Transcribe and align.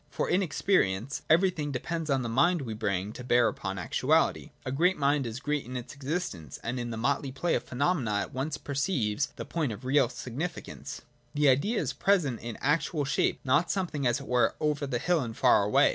For 0.09 0.27
in 0.27 0.41
experience 0.41 1.21
everything 1.29 1.71
depends 1.71 2.09
upon 2.09 2.23
the 2.23 2.27
mind 2.27 2.63
we 2.63 2.73
bring 2.73 3.13
to 3.13 3.23
bear 3.23 3.47
upon 3.47 3.75
J4.J 3.75 3.77
LOGICAL 3.77 4.09
TRUTH. 4.09 4.27
53 4.33 4.47
actuality. 4.47 4.51
A 4.65 4.71
great 4.75 4.97
mind 4.97 5.27
is 5.27 5.39
great 5.39 5.63
in 5.63 5.77
its 5.77 5.93
experience; 5.93 6.57
and 6.63 6.79
in 6.79 6.89
the 6.89 6.97
motley 6.97 7.31
play 7.31 7.53
of 7.53 7.61
phenomena 7.61 8.13
at 8.15 8.33
once 8.33 8.57
perceives 8.57 9.27
the 9.35 9.45
point 9.45 9.71
of 9.71 9.85
real 9.85 10.09
significance. 10.09 11.01
The 11.35 11.49
idea 11.49 11.79
is 11.79 11.93
present, 11.93 12.39
in 12.39 12.57
actual 12.61 13.05
shape, 13.05 13.41
not 13.43 13.69
something, 13.69 14.07
as 14.07 14.19
it 14.19 14.25
were, 14.25 14.55
over 14.59 14.87
the 14.87 14.97
hill 14.97 15.19
and 15.19 15.37
far 15.37 15.63
away. 15.65 15.89